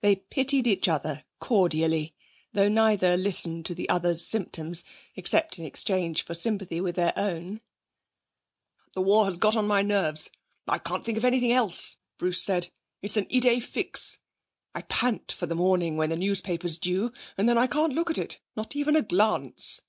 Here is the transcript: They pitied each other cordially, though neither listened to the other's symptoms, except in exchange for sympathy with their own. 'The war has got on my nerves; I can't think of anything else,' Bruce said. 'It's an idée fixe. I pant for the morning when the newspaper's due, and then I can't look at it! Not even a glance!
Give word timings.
They 0.00 0.16
pitied 0.16 0.66
each 0.66 0.88
other 0.88 1.22
cordially, 1.38 2.12
though 2.52 2.68
neither 2.68 3.16
listened 3.16 3.64
to 3.66 3.74
the 3.76 3.88
other's 3.88 4.26
symptoms, 4.26 4.82
except 5.14 5.60
in 5.60 5.64
exchange 5.64 6.24
for 6.24 6.34
sympathy 6.34 6.80
with 6.80 6.96
their 6.96 7.12
own. 7.16 7.60
'The 8.94 9.00
war 9.02 9.26
has 9.26 9.38
got 9.38 9.54
on 9.54 9.68
my 9.68 9.80
nerves; 9.82 10.28
I 10.66 10.78
can't 10.78 11.04
think 11.04 11.18
of 11.18 11.24
anything 11.24 11.52
else,' 11.52 11.98
Bruce 12.18 12.42
said. 12.42 12.72
'It's 13.00 13.16
an 13.16 13.26
idée 13.26 13.62
fixe. 13.62 14.18
I 14.74 14.82
pant 14.82 15.30
for 15.30 15.46
the 15.46 15.54
morning 15.54 15.96
when 15.96 16.10
the 16.10 16.16
newspaper's 16.16 16.76
due, 16.76 17.12
and 17.38 17.48
then 17.48 17.56
I 17.56 17.68
can't 17.68 17.94
look 17.94 18.10
at 18.10 18.18
it! 18.18 18.40
Not 18.56 18.74
even 18.74 18.96
a 18.96 19.02
glance! 19.02 19.82